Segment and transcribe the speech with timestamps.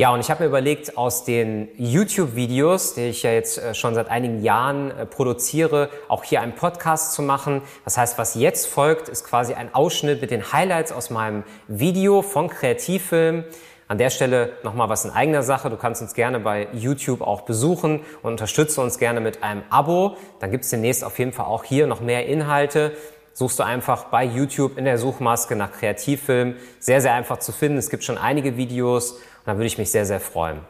[0.00, 3.96] Ja, und ich habe mir überlegt, aus den YouTube-Videos, die ich ja jetzt äh, schon
[3.96, 7.62] seit einigen Jahren äh, produziere, auch hier einen Podcast zu machen.
[7.84, 12.22] Das heißt, was jetzt folgt, ist quasi ein Ausschnitt mit den Highlights aus meinem Video
[12.22, 13.42] von Kreativfilm.
[13.88, 15.68] An der Stelle nochmal was in eigener Sache.
[15.68, 20.16] Du kannst uns gerne bei YouTube auch besuchen und unterstütze uns gerne mit einem Abo.
[20.38, 22.92] Dann gibt es demnächst auf jeden Fall auch hier noch mehr Inhalte
[23.38, 26.56] suchst du einfach bei YouTube in der Suchmaske nach Kreativfilm.
[26.80, 27.78] Sehr, sehr einfach zu finden.
[27.78, 30.60] Es gibt schon einige Videos und da würde ich mich sehr, sehr freuen.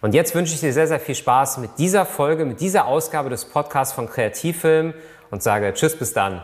[0.00, 3.30] Und jetzt wünsche ich dir sehr, sehr viel Spaß mit dieser Folge, mit dieser Ausgabe
[3.30, 4.94] des Podcasts von Kreativfilm
[5.30, 6.42] und sage Tschüss, bis dann.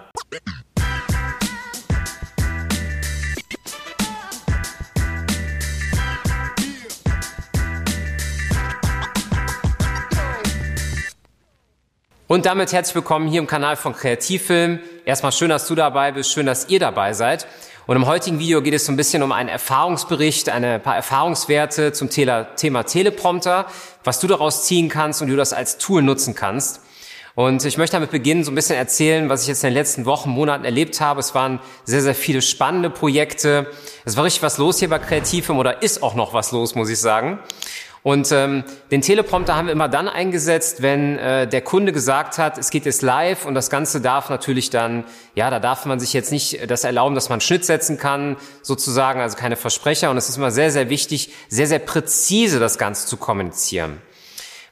[12.31, 14.79] Und damit herzlich willkommen hier im Kanal von Kreativfilm.
[15.05, 17.47] Erstmal schön, dass du dabei bist, schön, dass ihr dabei seid.
[17.91, 21.91] Und im heutigen Video geht es so ein bisschen um einen Erfahrungsbericht, ein paar Erfahrungswerte
[21.91, 23.67] zum Thema Teleprompter,
[24.05, 26.83] was du daraus ziehen kannst und du das als Tool nutzen kannst.
[27.35, 30.05] Und ich möchte damit beginnen, so ein bisschen erzählen, was ich jetzt in den letzten
[30.05, 31.19] Wochen, Monaten erlebt habe.
[31.19, 33.67] Es waren sehr, sehr viele spannende Projekte.
[34.05, 36.91] Es war richtig was los hier bei Kreativfilm oder ist auch noch was los, muss
[36.91, 37.41] ich sagen.
[38.03, 42.57] Und ähm, den Teleprompter haben wir immer dann eingesetzt, wenn äh, der Kunde gesagt hat,
[42.57, 46.15] es geht jetzt live und das Ganze darf natürlich dann, ja, da darf man sich
[46.15, 50.11] jetzt nicht das erlauben, dass man Schnitt setzen kann, sozusagen, also keine Versprecher.
[50.11, 54.01] Und es ist immer sehr, sehr wichtig, sehr, sehr präzise das Ganze zu kommunizieren.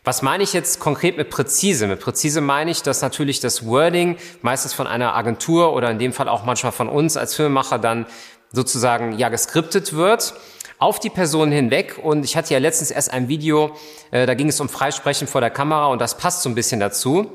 [0.05, 1.87] Was meine ich jetzt konkret mit präzise?
[1.87, 6.15] Mit präzise meine ich, dass natürlich das Wording meistens von einer Agentur oder in dem
[6.15, 8.07] Fall auch manchmal von uns als Filmemacher dann
[8.51, 10.33] sozusagen ja geskriptet wird
[10.79, 11.99] auf die Person hinweg.
[12.03, 13.77] Und ich hatte ja letztens erst ein Video,
[14.11, 16.81] äh, da ging es um Freisprechen vor der Kamera und das passt so ein bisschen
[16.81, 17.33] dazu.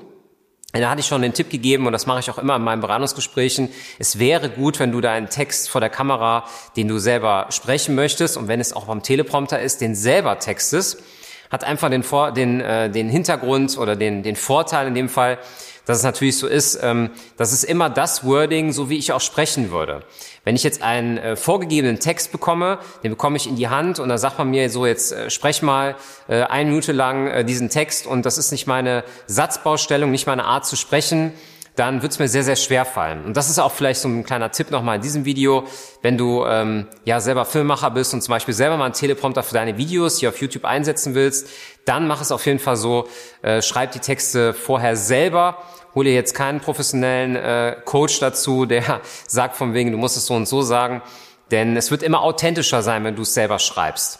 [0.73, 2.81] Da hatte ich schon den Tipp gegeben, und das mache ich auch immer in meinen
[2.81, 6.45] Beratungsgesprächen, es wäre gut, wenn du deinen Text vor der Kamera,
[6.75, 11.03] den du selber sprechen möchtest, und wenn es auch beim Teleprompter ist, den selber textest,
[11.53, 15.37] hat einfach den, Vor den, äh, den Hintergrund oder den, den Vorteil in dem Fall,
[15.85, 19.21] dass es natürlich so ist, ähm, das ist immer das Wording, so wie ich auch
[19.21, 20.03] sprechen würde.
[20.45, 24.09] Wenn ich jetzt einen äh, vorgegebenen Text bekomme, den bekomme ich in die Hand und
[24.09, 25.95] dann sagt man mir so, jetzt äh, sprech mal
[26.27, 30.45] äh, eine Minute lang äh, diesen Text und das ist nicht meine Satzbaustellung, nicht meine
[30.45, 31.33] Art zu sprechen,
[31.75, 33.25] dann wird es mir sehr, sehr schwer fallen.
[33.25, 35.65] Und das ist auch vielleicht so ein kleiner Tipp nochmal in diesem Video,
[36.01, 39.53] wenn du ähm, ja selber Filmmacher bist und zum Beispiel selber mal einen Teleprompter für
[39.53, 41.49] deine Videos hier auf YouTube einsetzen willst,
[41.85, 43.07] dann mach es auf jeden Fall so,
[43.41, 45.57] äh, schreib die Texte vorher selber
[45.95, 50.25] hol dir jetzt keinen professionellen äh, Coach dazu, der sagt von wegen, du musst es
[50.25, 51.01] so und so sagen,
[51.51, 54.19] denn es wird immer authentischer sein, wenn du es selber schreibst.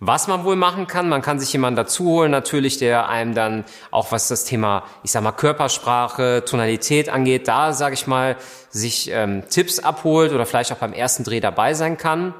[0.00, 3.64] Was man wohl machen kann, man kann sich jemanden dazu holen, natürlich, der einem dann
[3.90, 8.36] auch was das Thema, ich sag mal, Körpersprache, Tonalität angeht, da, sage ich mal,
[8.70, 12.32] sich ähm, Tipps abholt oder vielleicht auch beim ersten Dreh dabei sein kann.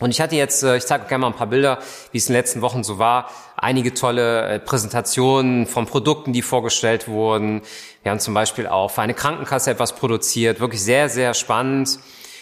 [0.00, 1.78] Und ich hatte jetzt, äh, ich zeige gerne mal ein paar Bilder,
[2.10, 3.30] wie es in den letzten Wochen so war.
[3.56, 7.62] Einige tolle äh, Präsentationen von Produkten, die vorgestellt wurden.
[8.02, 10.60] Wir haben zum Beispiel auch für eine Krankenkasse etwas produziert.
[10.60, 12.00] Wirklich sehr, sehr spannend.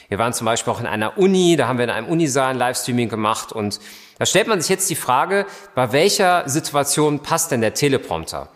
[0.09, 2.59] Wir waren zum Beispiel auch in einer Uni, da haben wir in einem Unisaal ein
[2.59, 3.79] Livestreaming gemacht und
[4.21, 8.51] da stellt man sich jetzt die Frage, bei welcher Situation passt denn der Teleprompter?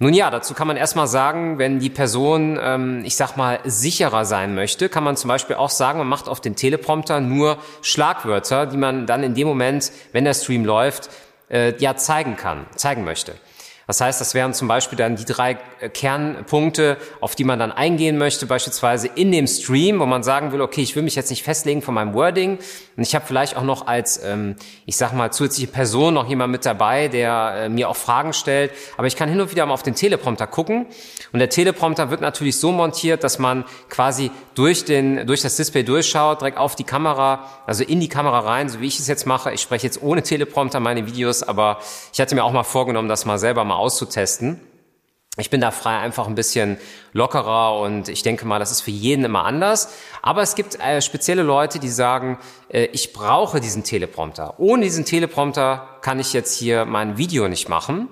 [0.00, 4.24] Nun ja, dazu kann man erstmal sagen, wenn die Person, ähm, ich sag mal, sicherer
[4.24, 8.66] sein möchte, kann man zum Beispiel auch sagen, man macht auf dem Teleprompter nur Schlagwörter,
[8.66, 11.10] die man dann in dem Moment, wenn der Stream läuft,
[11.48, 13.36] äh, ja zeigen kann, zeigen möchte.
[13.92, 17.70] Das heißt, das wären zum Beispiel dann die drei äh, Kernpunkte, auf die man dann
[17.70, 21.28] eingehen möchte, beispielsweise in dem Stream, wo man sagen will, okay, ich will mich jetzt
[21.28, 22.58] nicht festlegen von meinem Wording.
[22.96, 24.56] Und ich habe vielleicht auch noch als, ähm,
[24.86, 28.72] ich sag mal, zusätzliche Person noch jemand mit dabei, der äh, mir auch Fragen stellt,
[28.96, 30.86] aber ich kann hin und wieder mal auf den Teleprompter gucken.
[31.34, 35.82] Und der Teleprompter wird natürlich so montiert, dass man quasi durch, den, durch das Display
[35.82, 39.26] durchschaut, direkt auf die Kamera, also in die Kamera rein, so wie ich es jetzt
[39.26, 39.52] mache.
[39.52, 41.78] Ich spreche jetzt ohne Teleprompter meine Videos, aber
[42.12, 44.60] ich hatte mir auch mal vorgenommen, das mal selber mal auszutesten.
[45.38, 46.76] Ich bin da frei einfach ein bisschen
[47.14, 49.88] lockerer und ich denke mal, das ist für jeden immer anders.
[50.20, 52.38] Aber es gibt äh, spezielle Leute, die sagen,
[52.68, 54.54] äh, ich brauche diesen Teleprompter.
[54.58, 58.08] Ohne diesen Teleprompter kann ich jetzt hier mein Video nicht machen.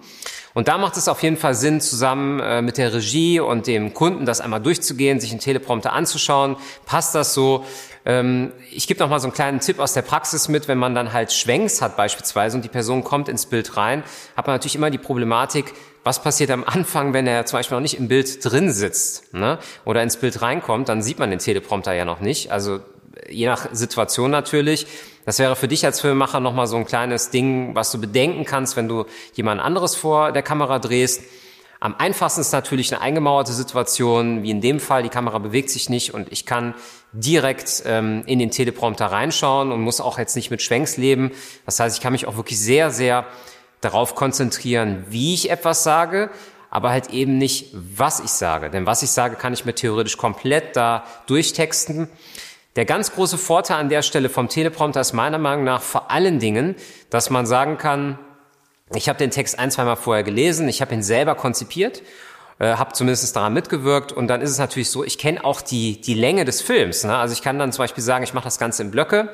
[0.54, 3.94] Und da macht es auf jeden Fall Sinn, zusammen äh, mit der Regie und dem
[3.94, 6.56] Kunden das einmal durchzugehen, sich einen Teleprompter anzuschauen.
[6.86, 7.64] Passt das so?
[8.04, 10.94] Ähm, ich gebe noch mal so einen kleinen Tipp aus der Praxis mit, wenn man
[10.94, 14.02] dann halt Schwenks hat beispielsweise und die Person kommt ins Bild rein,
[14.36, 17.82] hat man natürlich immer die Problematik, was passiert am Anfang, wenn er zum Beispiel noch
[17.82, 19.58] nicht im Bild drin sitzt ne?
[19.84, 22.50] oder ins Bild reinkommt, dann sieht man den Teleprompter ja noch nicht.
[22.50, 22.80] Also
[23.28, 24.86] je nach Situation natürlich.
[25.26, 28.76] Das wäre für dich als Filmemacher nochmal so ein kleines Ding, was du bedenken kannst,
[28.76, 29.04] wenn du
[29.34, 31.22] jemand anderes vor der Kamera drehst.
[31.82, 35.88] Am einfachsten ist natürlich eine eingemauerte Situation, wie in dem Fall, die Kamera bewegt sich
[35.88, 36.74] nicht und ich kann
[37.12, 41.30] direkt ähm, in den Teleprompter reinschauen und muss auch jetzt nicht mit Schwenks leben.
[41.64, 43.24] Das heißt, ich kann mich auch wirklich sehr, sehr
[43.80, 46.28] darauf konzentrieren, wie ich etwas sage,
[46.68, 48.68] aber halt eben nicht, was ich sage.
[48.68, 52.10] Denn was ich sage, kann ich mir theoretisch komplett da durchtexten.
[52.76, 56.40] Der ganz große Vorteil an der Stelle vom Teleprompter ist meiner Meinung nach vor allen
[56.40, 56.76] Dingen,
[57.08, 58.18] dass man sagen kann,
[58.94, 62.02] ich habe den Text ein, zweimal vorher gelesen, ich habe ihn selber konzipiert,
[62.58, 66.00] äh, habe zumindest daran mitgewirkt und dann ist es natürlich so, ich kenne auch die,
[66.00, 67.04] die Länge des Films.
[67.04, 67.16] Ne?
[67.16, 69.30] Also ich kann dann zum Beispiel sagen, ich mache das Ganze in Blöcke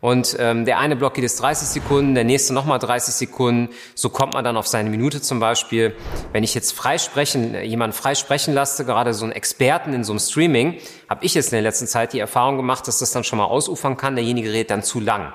[0.00, 3.68] und ähm, der eine Block geht jetzt 30 Sekunden, der nächste nochmal 30 Sekunden.
[3.94, 5.94] So kommt man dann auf seine Minute zum Beispiel.
[6.32, 10.02] Wenn ich jetzt frei sprechen, äh, jemanden frei sprechen lasse, gerade so einen Experten in
[10.02, 13.12] so einem Streaming, habe ich jetzt in der letzten Zeit die Erfahrung gemacht, dass das
[13.12, 14.16] dann schon mal ausufern kann.
[14.16, 15.34] Derjenige redet dann zu lang.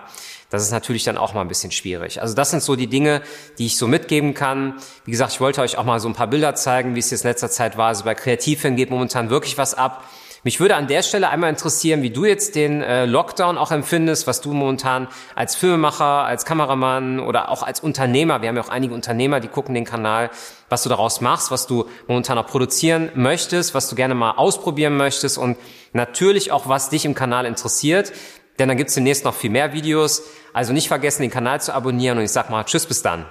[0.50, 2.22] Das ist natürlich dann auch mal ein bisschen schwierig.
[2.22, 3.22] Also das sind so die Dinge,
[3.58, 4.76] die ich so mitgeben kann.
[5.06, 7.24] Wie gesagt, ich wollte euch auch mal so ein paar Bilder zeigen, wie es jetzt
[7.24, 7.88] in letzter Zeit war.
[7.88, 10.08] Also bei Kreativfilmen geht momentan wirklich was ab.
[10.46, 14.28] Mich würde an der Stelle einmal interessieren, wie du jetzt den äh, Lockdown auch empfindest,
[14.28, 18.70] was du momentan als Filmemacher, als Kameramann oder auch als Unternehmer, wir haben ja auch
[18.70, 20.30] einige Unternehmer, die gucken den Kanal,
[20.70, 24.96] was du daraus machst, was du momentan auch produzieren möchtest, was du gerne mal ausprobieren
[24.98, 25.58] möchtest und
[25.94, 28.14] natürlich auch, was dich im Kanal interessiert.
[28.60, 30.24] Denn dann gibt's demnächst noch viel mehr Videos.
[30.54, 33.26] Also nicht vergessen, den Kanal zu abonnieren und ich sag mal Tschüss bis dann.